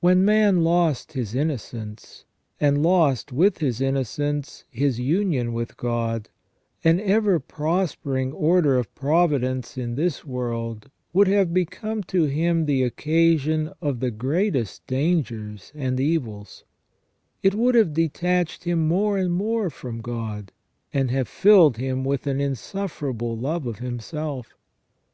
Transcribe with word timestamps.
When 0.00 0.24
man 0.24 0.64
lost 0.64 1.12
his 1.12 1.34
innocence, 1.34 2.24
and 2.58 2.82
lost, 2.82 3.30
with 3.30 3.58
his 3.58 3.78
innocence, 3.82 4.64
his 4.70 4.98
union 4.98 5.52
with 5.52 5.76
God, 5.76 6.30
an 6.82 6.98
ever 6.98 7.38
prospering 7.38 8.32
order 8.32 8.78
of 8.78 8.94
providence 8.94 9.76
in 9.76 9.94
this 9.94 10.24
world 10.24 10.90
would 11.12 11.28
have 11.28 11.52
become 11.52 12.02
to 12.04 12.22
him 12.24 12.64
the 12.64 12.84
occasion 12.84 13.70
of 13.82 14.00
the 14.00 14.10
greatest 14.10 14.86
dangers 14.86 15.72
and 15.74 16.00
evils; 16.00 16.64
it 17.42 17.54
would 17.54 17.74
have 17.74 17.92
detached 17.92 18.64
him 18.64 18.88
more 18.88 19.18
and 19.18 19.34
more 19.34 19.68
from 19.68 20.00
God, 20.00 20.52
and 20.94 21.10
have 21.10 21.28
filled 21.28 21.76
him 21.76 22.02
with 22.02 22.26
an 22.26 22.40
insufferable 22.40 23.36
love 23.36 23.66
of 23.66 23.80
himself. 23.80 24.56